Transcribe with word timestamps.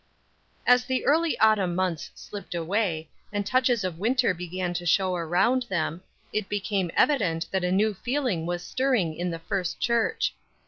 AS 0.65 0.83
the 0.83 1.05
early 1.05 1.37
autumn 1.39 1.75
months 1.75 2.09
slipped 2.15 2.55
away, 2.55 3.07
and 3.31 3.45
touches 3.45 3.83
of 3.83 3.99
winter 3.99 4.33
began 4.33 4.73
to 4.73 4.83
show 4.87 5.13
around 5.15 5.67
them, 5.69 6.01
it 6.33 6.49
became 6.49 6.89
evident 6.97 7.45
that 7.51 7.63
a 7.63 7.71
new 7.71 7.93
feeling 7.93 8.47
was 8.47 8.63
stirring 8.65 9.13
in 9.13 9.29
the 9.29 9.37
First 9.37 9.79
Church. 9.79 10.33